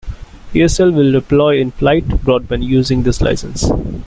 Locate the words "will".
0.95-1.11